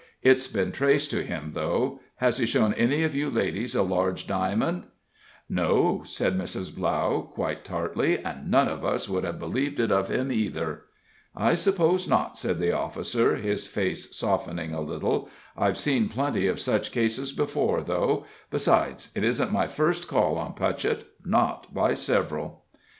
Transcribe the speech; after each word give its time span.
It's 0.23 0.47
been 0.47 0.71
traced 0.71 1.11
to 1.11 1.21
him, 1.21 1.51
though 1.53 1.99
has 2.15 2.39
he 2.39 2.47
shown 2.47 2.73
any 2.73 3.03
of 3.03 3.13
you 3.13 3.29
ladies 3.29 3.75
a 3.75 3.83
large 3.83 4.25
diamond?" 4.25 4.85
"No," 5.47 6.01
said 6.03 6.35
Mrs. 6.35 6.75
Blough, 6.75 7.29
quite 7.35 7.63
tartly, 7.63 8.17
"and 8.17 8.49
none 8.49 8.67
of 8.67 8.83
us 8.83 9.07
would 9.07 9.23
have 9.23 9.37
believed 9.37 9.79
it 9.79 9.91
of 9.91 10.09
him, 10.09 10.31
either." 10.31 10.85
"I 11.35 11.53
suppose 11.53 12.07
not," 12.07 12.35
said 12.35 12.57
the 12.57 12.71
officer, 12.71 13.35
his 13.35 13.67
face 13.67 14.17
softening 14.17 14.73
a 14.73 14.81
little. 14.81 15.29
"I've 15.55 15.77
seen 15.77 16.09
plenty 16.09 16.47
of 16.47 16.59
such 16.59 16.91
cases 16.91 17.31
before, 17.31 17.83
though. 17.83 18.25
Besides, 18.49 19.11
it 19.13 19.23
isn't 19.23 19.51
my 19.53 19.67
first 19.67 20.07
call 20.07 20.35
on 20.39 20.55
Putchett 20.55 21.03
not 21.23 21.71
by 21.75 21.93
several." 21.93 22.63